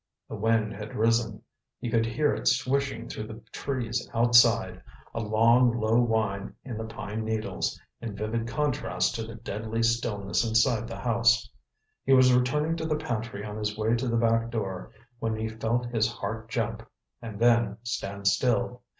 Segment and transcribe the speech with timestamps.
[0.27, 1.43] The wind had risen.
[1.79, 4.81] He could hear it swishing through the trees outside,
[5.13, 10.43] a long, low whine in the pine needles, in vivid contrast to the deadly stillness
[10.43, 11.47] inside the house.
[12.03, 15.47] He was returning to the pantry on his way to the back door, when he
[15.47, 18.81] felt his heart jump—and then stand still.